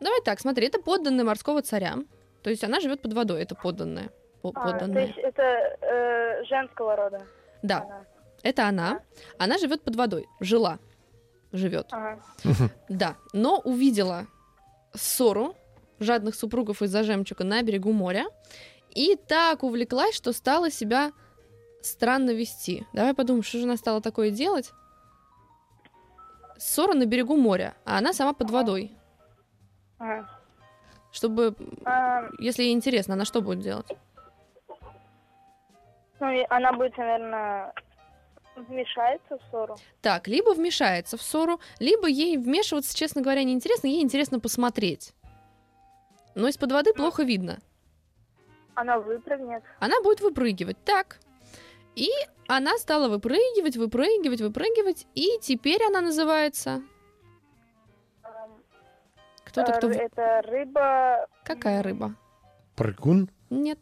[0.00, 1.96] Давай так, смотри, это подданная морского царя.
[2.42, 4.10] То есть она живет под водой, это подданная.
[4.42, 5.06] По- А, то подданная.
[5.06, 7.26] есть это э, женского рода?
[7.62, 8.04] Да, она?
[8.42, 9.00] это она.
[9.38, 10.26] Она живет под водой.
[10.40, 10.78] Жила.
[11.52, 11.88] Живет.
[11.90, 12.20] Ага.
[12.88, 14.26] Да, но увидела
[14.94, 15.56] ссору
[15.98, 18.26] жадных супругов из-за жемчуга на берегу моря
[18.96, 21.12] и так увлеклась, что стала себя
[21.82, 22.86] странно вести.
[22.94, 24.72] Давай подумаем, что же она стала такое делать?
[26.58, 28.96] Ссора на берегу моря, а она сама под водой.
[29.98, 30.28] Ага.
[31.12, 31.54] Чтобы,
[31.84, 33.86] А, если ей интересно, она что будет делать?
[36.18, 37.74] ну, она будет, наверное,
[38.56, 39.76] вмешается в ссору.
[40.00, 45.12] Так, либо вмешается в ссору, либо ей вмешиваться, честно говоря, неинтересно, ей интересно посмотреть.
[46.34, 47.58] Но из-под воды плохо видно.
[48.76, 49.62] Она выпрыгнет.
[49.80, 50.76] она будет выпрыгивать.
[50.84, 51.18] Так.
[51.96, 52.08] И
[52.46, 56.82] она стала выпрыгивать, выпрыгивать, выпрыгивать, и теперь она называется...
[58.22, 58.62] Эм,
[59.44, 59.90] Кто-то, кто...
[59.90, 61.26] э, в- Это рыба...
[61.42, 62.14] Какая рыба?
[62.76, 63.30] Прыгун?
[63.50, 63.78] Нет,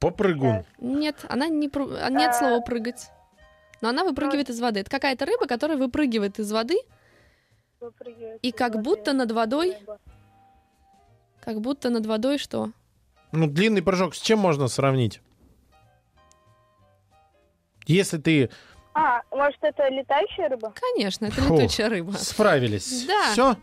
[0.00, 0.64] Попрыгун.
[0.78, 1.70] нет, она не...
[1.74, 2.32] а, Нет А.
[2.32, 3.10] слова «прыгать».
[3.82, 4.80] Но она выпрыгивает из воды.
[4.80, 6.78] Это какая-то рыба, которая выпрыгивает из воды,
[7.80, 8.84] выпрыгивает и как воды.
[8.84, 9.98] будто над водой Рыба.
[11.40, 12.70] Как будто над водой что?
[13.32, 15.20] Ну, длинный прыжок с чем можно сравнить?
[17.86, 18.50] Если ты
[18.94, 20.72] А, может, это летающая рыба?
[20.94, 21.56] Конечно, это Фу.
[21.58, 22.12] летучая рыба.
[22.12, 23.04] справились.
[23.06, 23.32] Да.
[23.32, 23.56] Все?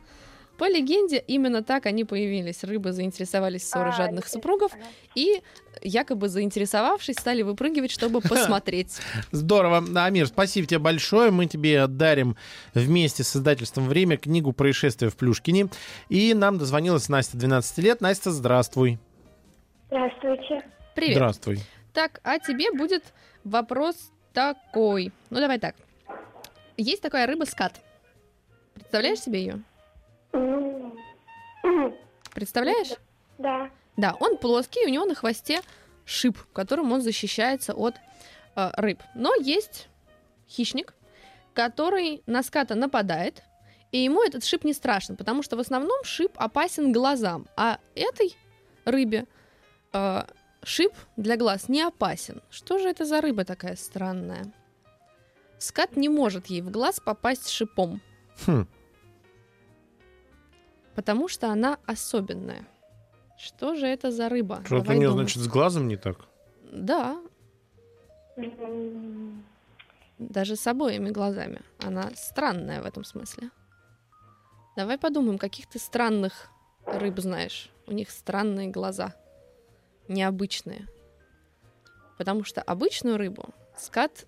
[0.58, 2.64] По легенде, именно так они появились.
[2.64, 4.86] Рыбы заинтересовались ссорой А, жадных супругов ага.
[5.14, 5.44] и,
[5.84, 8.98] якобы заинтересовавшись, стали выпрыгивать, чтобы посмотреть.
[9.32, 9.84] Здорово.
[10.04, 11.30] Амир, спасибо тебе большое.
[11.30, 12.36] Мы тебе дарим
[12.74, 15.68] вместе с издательством «Время» книгу «Происшествие в Плюшкине».
[16.10, 18.02] И нам дозвонилась Настя, 12 лет.
[18.02, 18.98] Настя, здравствуй.
[19.88, 20.64] Здравствуйте.
[20.96, 21.16] Привет.
[21.16, 21.60] Здравствуй.
[21.94, 23.04] Так, а тебе будет
[23.44, 25.12] вопрос такой.
[25.30, 25.76] Ну, давай так.
[26.76, 27.82] Есть такая рыба скат.
[28.74, 29.64] Представляешь себе ее?
[30.34, 30.96] Ну,
[32.34, 32.98] Представляешь?
[33.38, 33.70] да.
[33.96, 35.62] Да, он плоский, у него на хвосте
[36.06, 37.96] шип, которым он защищается от
[38.56, 39.02] э, рыб.
[39.16, 39.90] Но есть
[40.48, 40.94] хищник,
[41.56, 43.42] который на ската нападает,
[43.92, 48.36] и ему этот шип не страшен, потому что в основном шип опасен глазам, а этой
[48.86, 49.26] рыбе
[49.94, 50.24] э,
[50.64, 52.42] шип для глаз не опасен.
[52.50, 54.52] Что же это за рыба такая странная?
[55.60, 58.02] Скат не может ей в глаз попасть шипом,
[58.46, 58.68] Хм.
[60.96, 62.68] потому что она особенная.
[63.40, 64.62] Что же это за рыба?
[64.66, 66.26] Что-то у нее, значит, с глазом не так.
[66.72, 67.20] Да,
[70.20, 71.62] даже с обоими глазами.
[71.80, 73.50] Она странная в этом смысле.
[74.76, 76.50] Давай подумаем, каких ты странных
[76.86, 77.70] рыб знаешь.
[77.88, 79.16] У них странные глаза.
[80.08, 80.88] Необычные.
[82.18, 83.46] Потому что обычную рыбу
[83.78, 84.26] скат,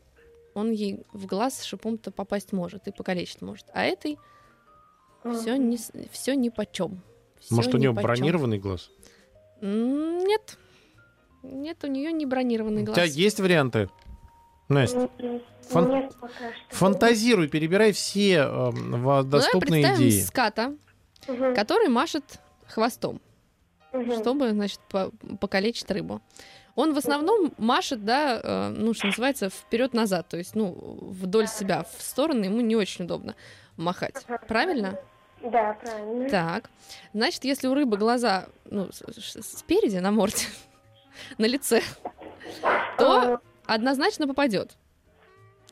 [0.53, 3.65] он ей в глаз шипом-то попасть может и покалечить может.
[3.73, 4.17] А этой
[5.23, 5.77] все не,
[6.11, 7.01] все ни почем.
[7.49, 8.89] Может, у нее бронированный глаз?
[9.61, 10.57] Нет.
[11.41, 12.95] Нет, у нее не бронированный У глаз.
[12.95, 13.89] тебя есть варианты?
[14.67, 15.09] Настя,
[15.69, 16.13] Фан- Нет,
[16.69, 20.21] фантазируй, перебирай все э, во- Ну, давай доступные представим идеи.
[20.21, 20.75] ската,
[21.27, 22.23] Мгм, который машет
[22.67, 23.19] хвостом.
[23.93, 24.19] Мгм.
[24.19, 26.21] чтобы, значит, по- покалечить рыбу.
[26.75, 30.71] Он в основном машет, да, э, ну, что называется, вперед-назад, то есть, ну,
[31.01, 33.35] вдоль себя, в стороны ему не очень удобно
[33.75, 34.25] махать.
[34.47, 34.97] Правильно?
[35.41, 36.29] Да, правильно.
[36.29, 36.69] Так.
[37.13, 40.45] Значит, если у рыбы глаза, ну, спереди на морде,
[41.37, 41.81] на лице,
[42.97, 44.77] то однозначно попадет.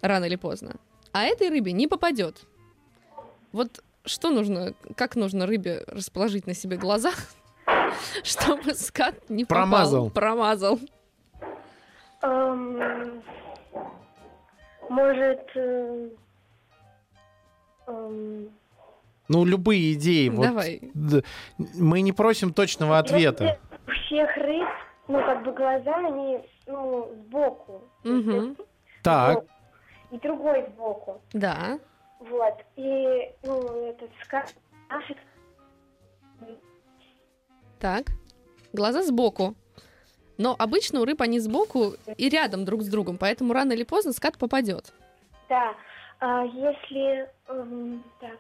[0.01, 0.75] Рано или поздно.
[1.12, 2.41] А этой рыбе не попадет.
[3.51, 7.12] Вот что нужно, как нужно рыбе расположить на себе глаза,
[8.23, 9.63] чтобы скат не попал?
[9.63, 10.10] Промазал.
[10.10, 10.80] Промазал.
[12.21, 13.21] Эм,
[14.89, 15.41] Может...
[15.56, 16.10] э,
[17.88, 18.50] эм,
[19.28, 20.30] Ну, любые идеи.
[20.30, 20.80] Вот, Давай.
[20.93, 21.23] д-
[21.58, 23.43] мы не просим точного ответа.
[23.43, 24.67] если У всех рыб,
[25.08, 27.82] ну, как бы глаза, они, ну, сбоку.
[28.04, 28.58] Мгм.
[29.04, 29.43] Так,
[30.12, 31.21] И другой сбоку.
[31.34, 31.80] Да.
[32.19, 32.54] Вот.
[32.78, 34.54] И, ну, этот скат
[34.89, 35.17] машет
[37.79, 38.07] Так.
[38.73, 39.55] Глаза сбоку.
[40.37, 44.13] Но обычно у рыб они сбоку и рядом друг с другом, поэтому рано или поздно
[44.13, 44.93] скат попадет.
[45.49, 45.73] Да.
[46.19, 47.29] А если...
[47.47, 48.39] эм, так.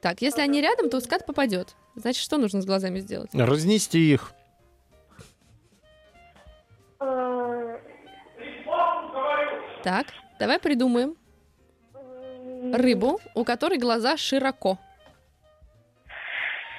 [0.00, 1.74] Так, если они рядом, то скат попадет.
[1.94, 3.30] Значит, что нужно с глазами сделать?
[3.34, 4.32] разнести их.
[7.00, 7.78] Э,
[9.82, 10.06] Так,
[10.38, 11.16] давай придумаем
[12.72, 14.78] рыбу, у которой глаза широко.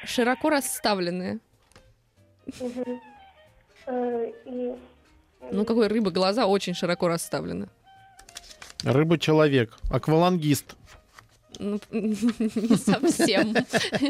[0.04, 1.40] Широко расставленные.
[3.88, 4.76] Э, и-
[5.52, 7.68] Ну, какой рыбы глаза очень широко расставлены.
[8.84, 9.76] Рыба-человек.
[9.92, 10.76] Аквалангист.
[11.60, 13.54] Ну, не совсем.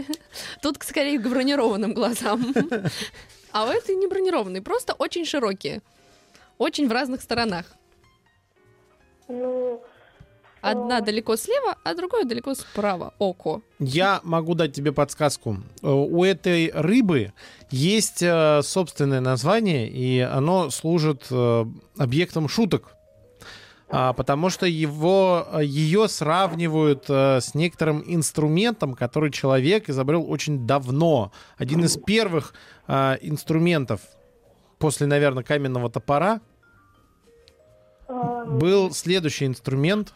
[0.62, 2.54] Тут скорее к бронированным глазам.
[3.52, 5.82] А у этой не бронированные, просто очень широкие.
[6.58, 7.66] Очень в разных сторонах.
[9.28, 9.82] Ну,
[10.62, 13.14] Одна далеко слева, а другая далеко справа.
[13.18, 13.62] Око.
[13.80, 15.58] Я могу дать тебе подсказку.
[15.82, 17.34] Э, У этой рыбы
[17.72, 21.66] есть э, собственное название, и оно служит э,
[21.98, 22.96] объектом шуток.
[23.94, 31.34] А, потому что его, ее сравнивают с некоторым инструментом, который человек изобрел очень давно.
[31.58, 32.54] Один из первых
[32.88, 34.00] инструментов
[34.82, 36.42] после, наверное, каменного топора
[38.08, 40.14] эм, был следующий инструмент,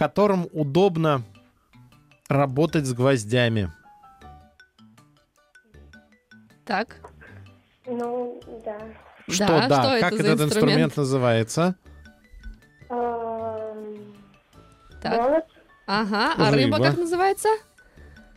[0.00, 1.20] которым удобно
[2.30, 3.70] работать с гвоздями.
[6.64, 6.96] Так.
[7.84, 8.78] ну, да.
[9.28, 10.96] Что, Да, да, что как это этот инструмент инструмент?
[10.96, 11.74] называется?
[12.88, 14.14] Эм,
[15.02, 15.20] Так.
[15.20, 15.44] Молот.
[15.86, 16.88] Ага, а рыба Рыба.
[16.88, 17.48] как называется?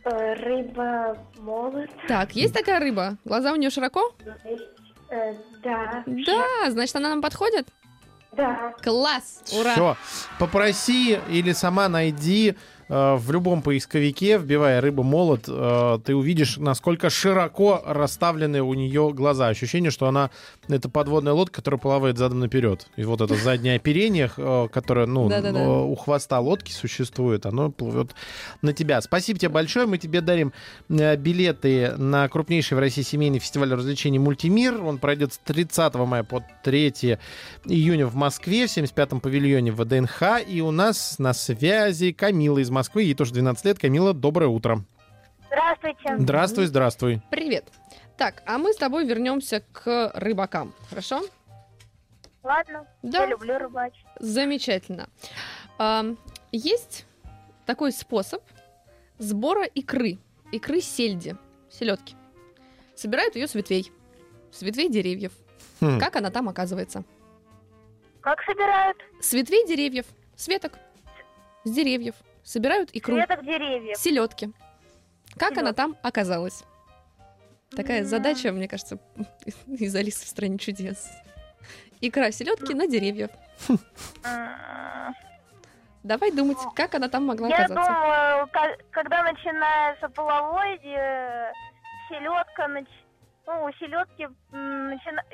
[0.04, 1.88] Э, Рыба молот.
[2.08, 3.16] Так, есть такая рыба?
[3.24, 4.14] Глаза у нее широко?
[5.08, 6.04] Э, Да.
[6.06, 7.68] Да, значит, она нам подходит?
[8.36, 8.74] Да.
[8.82, 9.42] Класс!
[9.52, 9.72] Ура!
[9.72, 9.96] Все.
[10.38, 12.56] Попроси или сама найди
[12.88, 19.48] в любом поисковике, вбивая рыба молот, э, ты увидишь, насколько широко расставлены у нее глаза.
[19.48, 20.30] Ощущение, что она
[20.68, 22.86] это подводная лодка, которая плавает задом наперед.
[22.96, 25.60] И вот это заднее оперение, э, которое ну, Да-да-да.
[25.60, 28.14] э, у хвоста лодки существует, оно плывет
[28.62, 29.00] на тебя.
[29.00, 29.86] Спасибо тебе большое.
[29.86, 30.52] Мы тебе дарим
[30.88, 34.82] э, билеты на крупнейший в России семейный фестиваль развлечений «Мультимир».
[34.82, 37.18] Он пройдет с 30 мая по 3
[37.66, 40.22] июня в Москве, в 75-м павильоне ВДНХ.
[40.46, 43.02] И у нас на связи Камила из Москвы.
[43.04, 43.78] Ей тоже 12 лет.
[43.78, 44.84] Камила, доброе утро.
[45.46, 46.16] Здравствуйте.
[46.18, 47.22] Здравствуй, здравствуй.
[47.30, 47.64] Привет.
[48.16, 51.22] Так, а мы с тобой вернемся к рыбакам, хорошо?
[52.42, 53.20] Ладно, Да.
[53.20, 54.04] я люблю рыбачить.
[54.20, 55.08] Замечательно.
[55.78, 56.18] Ам,
[56.52, 57.06] есть
[57.66, 58.42] такой способ
[59.18, 60.18] сбора икры,
[60.52, 61.36] икры сельди,
[61.70, 62.14] селедки.
[62.94, 63.90] Собирают ее с ветвей,
[64.52, 65.32] с ветвей деревьев.
[65.80, 65.98] Хм.
[65.98, 67.02] Как она там оказывается?
[68.20, 68.98] Как собирают?
[69.20, 70.06] С ветвей деревьев,
[70.36, 70.78] с веток,
[71.64, 72.14] с деревьев.
[72.44, 73.96] Собирают икру, Веток деревьев.
[73.96, 74.52] селедки.
[75.38, 75.76] Как она Селёдки.
[75.76, 76.62] там оказалась?
[77.70, 78.04] Такая М.
[78.06, 78.98] задача, мне кажется,
[79.66, 81.10] из Алисы в стране чудес.
[82.00, 83.30] Икра селедки на деревьях.
[83.68, 83.78] М,
[86.02, 87.90] Давай думать, как она там могла Я оказаться.
[87.90, 91.50] думаю, ка- когда начинается половодье,
[92.10, 92.86] селедка нач...
[93.46, 94.26] ну, у селедки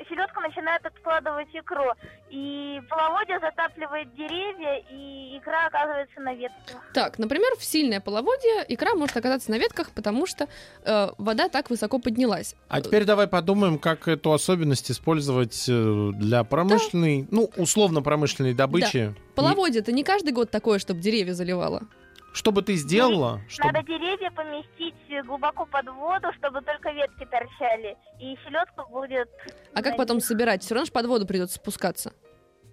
[0.09, 1.91] селедка начинает откладывать икру.
[2.29, 6.81] И половодье затапливает деревья, и икра оказывается на ветках.
[6.93, 10.47] Так, например, в сильное половодье икра может оказаться на ветках, потому что
[10.83, 12.55] э, вода так высоко поднялась.
[12.67, 19.13] А теперь давай подумаем, как эту особенность использовать э, для промышленной, ну, условно-промышленной добычи.
[19.35, 21.83] Половодье это не каждый год такое, чтобы деревья заливало.
[22.31, 23.73] И Что бы ты сделала, чтобы...
[23.73, 27.97] Надо деревья поместить глубоко под воду, чтобы только ветки торчали.
[28.19, 29.29] И селедка будет...
[29.73, 30.63] А как потом собирать?
[30.63, 32.13] Все равно же под воду придется спускаться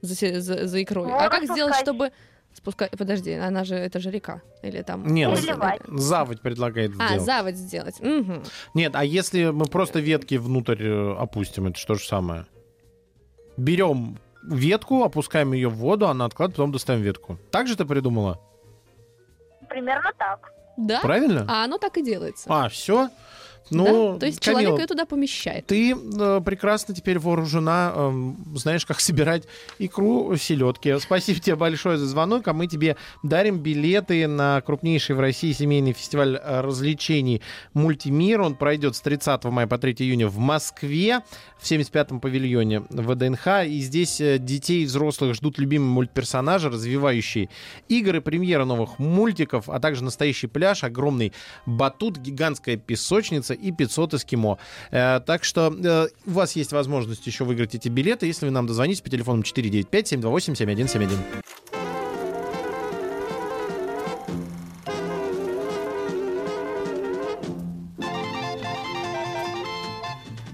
[0.00, 1.06] за, за- за икрой.
[1.06, 1.82] а Можно как сделать, спускать.
[1.82, 2.12] чтобы
[2.52, 2.90] спускать?
[2.96, 5.06] Подожди, она же это же река или там?
[5.06, 5.54] Нет, озеро?
[5.54, 5.80] Заливать.
[5.88, 7.22] заводь предлагает А, сделать.
[7.24, 8.00] заводь сделать.
[8.00, 8.42] Мгм.
[8.74, 12.46] Нет, а если мы просто ветки внутрь э, опустим, это что же самое?
[13.56, 17.38] Берем ветку, опускаем ее в воду, она откладывает, потом достаем ветку.
[17.50, 18.40] Так же ты придумала?
[19.68, 20.52] Примерно так.
[20.76, 21.00] Да.
[21.00, 21.44] Правильно?
[21.48, 22.44] А оно так и делается.
[22.48, 23.08] А, все?
[23.70, 24.20] Ну, да?
[24.20, 25.66] То есть Камила, человек ее туда помещает.
[25.66, 29.44] Ты э, прекрасно теперь вооружена, эм, знаешь, как собирать
[29.78, 30.98] икру селедки.
[30.98, 35.92] Спасибо тебе большое за звонок, а мы тебе дарим билеты на крупнейший в России семейный
[35.92, 37.42] фестиваль э, развлечений
[37.74, 38.40] «Мультимир».
[38.40, 41.20] Он пройдет с 30 мая по 3 июня в Москве,
[41.58, 43.64] в 75-м павильоне ВДНХ.
[43.66, 47.48] И здесь э, детей и взрослых ждут любимые мультперсонажи, развивающие
[47.88, 51.32] игры, премьера новых мультиков, а также настоящий пляж, огромный
[51.66, 54.58] батут, гигантская песочница и 500 эскимо.
[54.90, 58.66] Э, так что э, у вас есть возможность еще выиграть эти билеты, если вы нам
[58.66, 61.18] дозвоните по телефону 495-728-7171.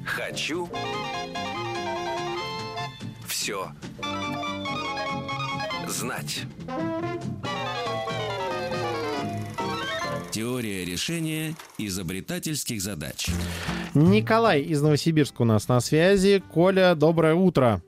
[0.04, 0.68] Хочу
[3.26, 3.68] все
[5.88, 6.42] знать.
[10.94, 13.26] Решения изобретательских задач.
[13.94, 16.42] Николай из Новосибирска у нас на связи.
[16.52, 17.82] Коля, доброе утро.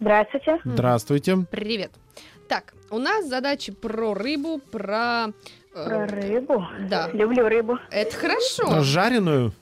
[0.00, 0.58] Здравствуйте.
[0.64, 1.36] Здравствуйте.
[1.50, 1.92] Привет.
[2.48, 5.28] Так, у нас задачи про рыбу, про...
[5.28, 6.64] э, Про рыбу.
[6.88, 7.78] Да, Люблю рыбу.
[7.90, 8.82] это хорошо.
[8.82, 9.52] Жареную?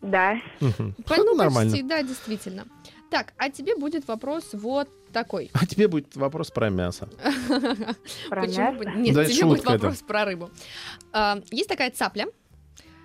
[0.00, 0.36] Да.
[0.60, 1.72] По- Ну, ну, нормально.
[1.72, 2.64] почти, да, действительно.
[3.10, 5.50] Так, а тебе будет вопрос вот такой.
[5.54, 7.08] А тебе будет вопрос про мясо.
[8.28, 8.72] Про мясо.
[8.96, 9.70] Нет, Да тебе будет это.
[9.72, 10.50] вопрос про рыбу.
[11.12, 12.26] А, есть такая цапля,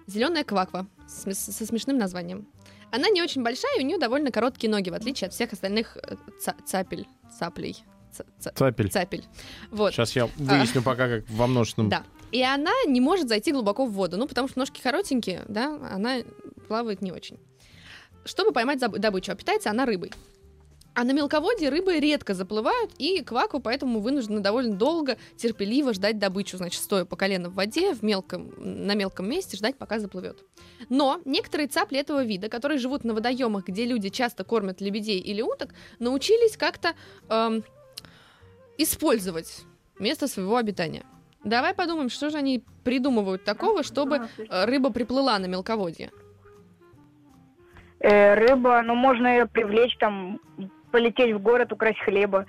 [0.08, 2.48] зеленая кваква, с со смешным названием.
[2.92, 5.98] Она не очень большая, и у нее довольно короткие ноги, в отличие от всех остальных
[5.98, 7.08] э, ца- цапель,
[7.40, 7.84] цаплей.
[8.16, 8.90] Ца- ца- Цапель.
[8.92, 9.24] Цапель.
[9.72, 9.94] Вот.
[9.94, 11.90] Сейчас я выясню пока, как во множественном.
[11.90, 12.04] Да.
[12.32, 16.18] И она не может зайти глубоко в воду, ну, потому что ножки коротенькие, да, она
[16.68, 17.40] плавает не очень.
[18.26, 20.12] Чтобы поймать добычу, а питается она рыбой.
[20.96, 26.58] А на мелководье рыбы редко заплывают, и кваку поэтому вынуждены довольно долго, терпеливо ждать добычу,
[26.58, 30.44] значит, стоя по колено в воде, в мелком, на мелком месте, ждать, пока заплывет.
[30.90, 35.42] Но некоторые цапли этого вида, которые живут на водоемах, где люди часто кормят лебедей или
[35.42, 36.94] уток, научились как-то
[37.28, 37.64] эм,
[38.78, 39.64] использовать
[39.98, 41.04] место своего обитания.
[41.44, 46.12] Давай подумаем, что же они придумывают такого, чтобы э, рыба приплыла на мелководье.
[48.00, 50.40] Э, рыба, ну можно ее привлечь, там,
[50.94, 52.46] полететь в город, украсть хлеба.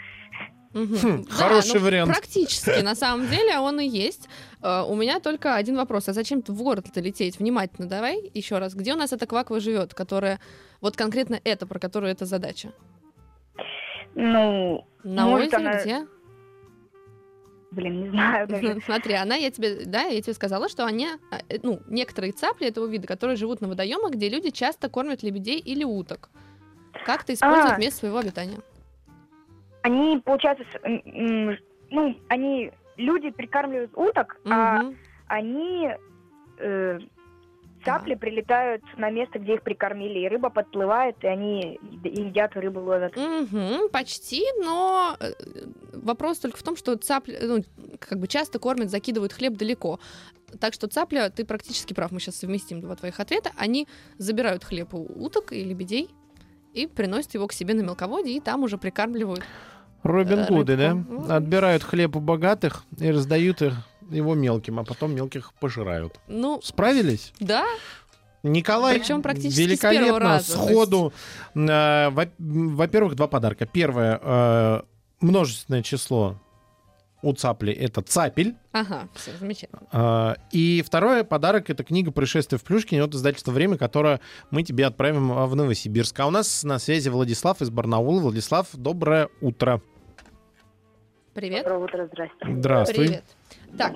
[0.75, 2.13] Хм, Да, хороший ну, вариант.
[2.13, 4.29] Практически, на самом деле, он и есть.
[4.63, 6.09] Э, У меня только один вопрос.
[6.09, 7.39] А зачем в город-то лететь?
[7.39, 8.75] Внимательно давай еще раз.
[8.75, 10.39] Где у нас эта кваква живет, которая...
[10.81, 12.73] Вот конкретно это, про которую эта задача?
[14.15, 16.07] Ну, На озере она- где?
[17.71, 18.81] Блин, не знаю даже.
[18.85, 22.67] Смотри, она, я тебе, да, я тебе сказала, что они, а, э, ну, некоторые цапли
[22.69, 26.31] этого вида, которые живут на водоемах, где люди часто кормят лебедей или уток.
[27.05, 27.79] Как ты используют А.
[27.79, 28.59] место своего обитания?
[29.83, 30.65] Они, получается,
[31.91, 34.97] ну, они, люди прикармливают уток, а Мгм.
[35.27, 35.91] они,
[36.59, 36.99] э,
[37.85, 42.81] цапли прилетают на место, где их прикормили, и рыба подплывает, и они ед- едят рыбу
[42.81, 43.15] ловят.
[43.15, 45.33] Мгм, почти, но э,
[45.93, 47.63] вопрос только в том, что цапли, ну,
[47.99, 50.01] как бы часто кормят, закидывают хлеб далеко.
[50.61, 53.51] Так что цапля, ты практически прав, мы сейчас совместим два твоих ответа.
[53.59, 53.87] Они
[54.17, 56.09] забирают хлеб у уток и лебедей
[56.75, 59.43] и приносят его к себе на мелководье, и там уже прикармливают.
[60.03, 60.91] Робин Э, Гуды, да?
[60.91, 61.15] рыбку.
[61.15, 61.33] М.
[61.33, 63.75] Отбирают хлеб у богатых и раздают их
[64.11, 66.21] его мелким, а потом мелких пожирают.
[66.29, 67.33] Ну, Справились?
[67.41, 67.65] да,
[68.43, 71.13] Николай Причем практически с первого великолепно, раза, то сходу.
[71.55, 73.65] Э, во- Во-первых, два подарка.
[73.65, 74.83] Первое, э,
[75.23, 76.37] множественное число
[77.25, 78.55] у цапли это цапель.
[78.73, 79.83] ага, все, замечательно.
[79.93, 84.21] А, И второе подарок это книга «Происшествие в Плюшкине» от издательства «Время», которое
[84.51, 86.19] мы тебе отправим а, в Новосибирск.
[86.21, 88.21] А у нас на связи Владислав из Барнаула.
[88.21, 89.81] Владислав, доброе утро.
[91.35, 91.65] Привет.
[91.65, 92.37] Доброе утро, здрасте.
[92.49, 93.07] Здравствуй.
[93.07, 93.25] Привет.
[93.77, 93.95] Так,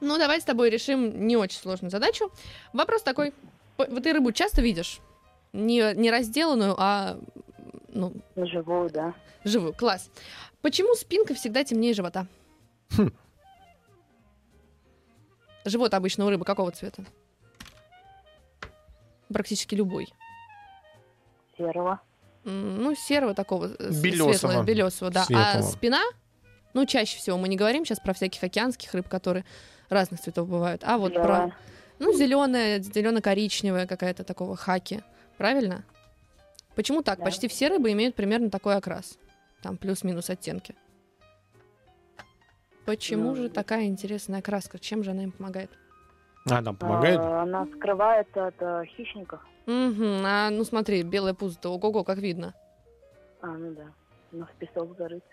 [0.00, 2.32] ну давай с тобой решим не очень сложную задачу.
[2.72, 3.32] Вопрос такой.
[3.76, 4.98] Вот ты рыбу часто видишь?
[5.52, 7.18] Не, не разделанную, а
[7.92, 9.14] ну, Живую, да.
[9.44, 9.72] живую.
[9.72, 10.10] Класс.
[10.62, 12.26] Почему спинка всегда темнее живота?
[12.96, 13.10] Хм.
[15.64, 17.04] Живот обычно у рыбы какого цвета?
[19.32, 20.08] Практически любой.
[21.56, 22.00] Серого.
[22.44, 23.66] М, Ну, серого такого.
[23.78, 24.32] э, с- Белёсого.
[24.32, 25.22] светлого, белесого, да.
[25.22, 25.62] А Светлого.
[25.70, 26.02] спина,
[26.72, 29.44] ну, чаще всего мы не говорим сейчас про всяких океанских рыб, которые
[29.90, 30.82] разных цветов бывают.
[30.84, 31.56] А вот про, Белая.
[31.98, 35.02] ну, зеленая, зелено-коричневая какая-то такого хаки.
[35.36, 35.84] Правильно?
[36.74, 37.18] Почему так?
[37.18, 37.24] Да.
[37.24, 39.18] Почти все рыбы имеют примерно такой окрас.
[39.62, 40.74] Там плюс-минус оттенки.
[42.84, 44.78] Почему Ну, же такая интересная краска?
[44.78, 45.70] Чем же она им помогает?
[46.50, 47.18] А, нам помогает?
[47.20, 49.40] А, Она скрывается от э, хищников.
[49.66, 52.54] Мгм, а, ну смотри, белое пузо-то, ого-го, как видно.
[53.42, 53.92] А, ну да.
[54.32, 55.26] Она в песок зарыта.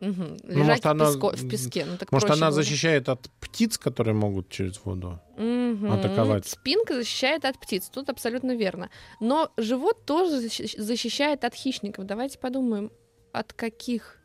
[0.00, 1.84] Мгм, Ну, Лежать может, в, она- песко- в песке.
[1.84, 2.52] Ну, так Может, она бы.
[2.52, 5.20] защищает от птиц, которые могут через воду?
[5.36, 5.92] Мгм.
[5.92, 6.46] атаковать.
[6.46, 8.88] Спинка защищает от птиц, тут абсолютно верно.
[9.20, 12.06] Но живот тоже защи- защищает от хищников.
[12.06, 12.90] Давайте подумаем,
[13.32, 14.18] от каких?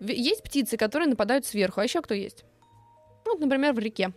[0.00, 2.44] Есть птицы, которые нападают сверху, а еще кто есть?
[3.24, 4.12] Вот, например, в реке.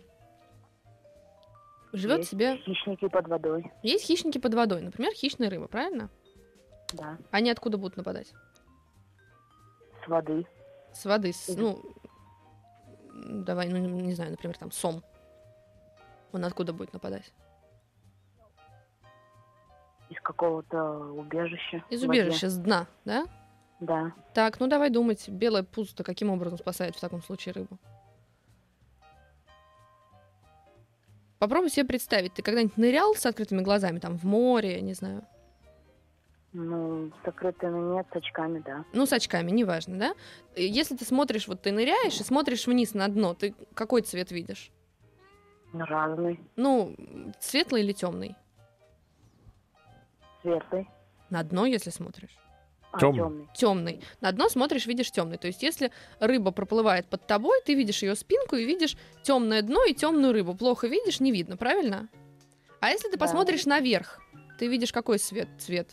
[1.92, 2.56] Живет Есть себе...
[2.56, 3.70] Хищники под водой.
[3.82, 6.10] Есть хищники под водой, например, хищные рыбы, правильно?
[6.92, 7.18] Да.
[7.30, 8.32] Они откуда будут нападать?
[10.04, 10.46] С воды.
[10.92, 11.82] С воды, с- ну,
[13.12, 15.02] давай, ну, не знаю, например, там сом.
[16.32, 17.32] Он откуда будет нападать?
[20.10, 21.84] Из какого-то убежища.
[21.90, 23.26] Из убежища, с дна, да?
[23.84, 24.12] Да.
[24.32, 27.78] Так, ну давай думать, белое пузо каким образом спасает в таком случае рыбу?
[31.38, 35.22] Попробуй себе представить, ты когда-нибудь нырял с открытыми глазами, там, в море, не знаю,
[36.54, 38.84] Ну, с закрытыми нет, с очками, да.
[38.94, 40.14] ну, с очками, неважно, да?
[40.56, 44.70] Если ты смотришь, вот ты ныряешь и смотришь вниз на дно, ты какой цвет видишь?
[45.74, 46.40] Ну, разный.
[46.56, 46.96] Ну,
[47.40, 48.36] светлый или темный?
[50.40, 50.88] Светлый.
[51.28, 52.38] На дно, если смотришь.
[52.94, 53.48] А, темный.
[53.54, 54.00] Темный.
[54.20, 55.36] На дно смотришь, видишь темный.
[55.38, 55.90] То есть, если
[56.20, 60.54] рыба проплывает под тобой, ты видишь ее спинку и видишь темное дно и темную рыбу.
[60.54, 62.08] Плохо видишь, не видно, правильно?
[62.80, 63.24] А если ты Да.
[63.26, 64.20] посмотришь наверх,
[64.58, 65.90] ты видишь какой свет, цвет?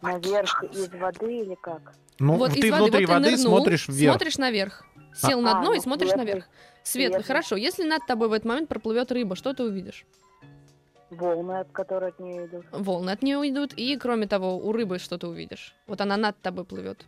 [0.00, 1.94] Наверх из воды или как?
[2.18, 4.12] Ну, вот ты из воды, внутри вот ты воды нырнул, смотришь вверх.
[4.14, 4.84] Смотришь наверх.
[5.14, 6.26] Сел на А, дно и ну, смотришь светлый.
[6.26, 6.44] наверх.
[6.82, 7.22] Светлый, Светлый.
[7.24, 7.56] хорошо.
[7.56, 10.04] Если над тобой в этот момент проплывет рыба, что ты увидишь?
[11.12, 12.64] Волны, от которой от нее идут.
[12.72, 15.74] Волны от нее уйдут, и кроме того, у рыбы что ты увидишь?
[15.86, 17.04] Вот она над тобой плывет.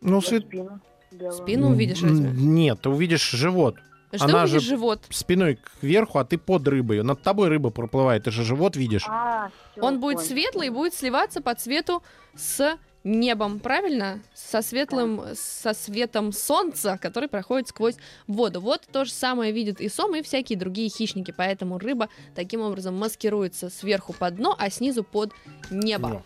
[0.00, 0.44] Ну, свет...
[0.46, 0.80] спину
[1.12, 1.32] белую.
[1.32, 2.30] Спину увидишь разве?
[2.30, 3.76] Нет, ты увидишь живот.
[4.12, 5.00] Что она же- живот?
[5.10, 7.02] Спиной кверху, а ты под рыбой.
[7.02, 9.04] Над тобой рыба проплывает, ты же живот видишь.
[9.08, 9.50] А,
[9.80, 12.02] Он будет светлый и будет сливаться по цвету
[12.34, 12.76] с
[13.06, 14.20] небом, правильно?
[14.34, 17.94] Со светлым, со светом солнца, который проходит сквозь
[18.26, 18.60] воду.
[18.60, 21.32] Вот то же самое видят и сом, и всякие другие хищники.
[21.36, 25.32] Поэтому рыба таким образом маскируется сверху под дно, а снизу под
[25.70, 26.22] небо.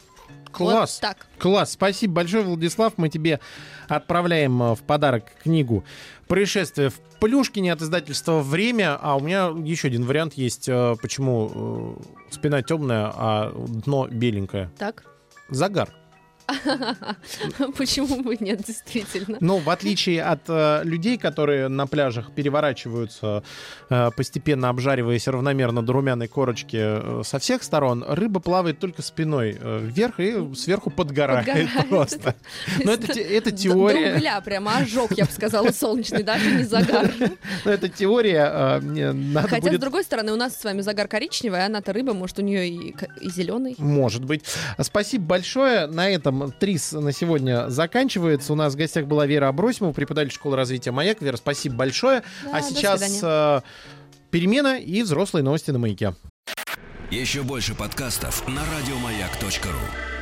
[0.53, 0.99] Класс.
[1.01, 1.27] Вот так.
[1.39, 2.95] Класс, спасибо большое, Владислав.
[2.97, 3.41] Мы тебе
[3.89, 5.85] отправляем э, в подарок книгу
[6.29, 8.97] «Происшествие в Плюшкине» от издательства «Время».
[9.01, 11.99] А у меня еще один вариант есть, э, почему
[12.31, 13.53] э, спина темная, а
[13.85, 14.71] дно беленькое.
[14.79, 15.05] Так.
[15.49, 15.89] Загар.
[17.77, 19.39] Почему бы нет, действительно?
[19.41, 23.43] Ну, в отличие от э, людей, которые на пляжах переворачиваются,
[23.89, 29.59] э, постепенно обжариваясь равномерно до румяной корочки э, со всех сторон, рыба плавает только спиной
[29.61, 31.89] вверх и сверху подгорает, Подгорает.
[31.89, 32.35] просто.
[32.85, 36.51] Но это, те- это До- До теория, угля прямо ожог, я бы сказала, солнечный, даже
[36.51, 37.11] не загар.
[37.65, 38.81] но это теория,
[39.49, 42.39] Хотя, будет с другой стороны, у нас с вами загар коричневый, а она-то рыба, может,
[42.39, 43.75] у нее и зеленый.
[43.79, 44.45] Может быть.
[44.81, 45.87] Спасибо большое.
[45.87, 48.53] На этом ТРИС на сегодня заканчивается.
[48.53, 51.21] У нас в гостях была Вера Абросимова, преподаватель школы развития «Маяк».
[51.21, 52.23] Вера, спасибо большое.
[52.45, 53.61] Да, а сейчас э,
[54.31, 56.15] перемена и взрослые новости на «Маяке».
[57.11, 60.20] Еще больше подкастов на радиомаяк.ру.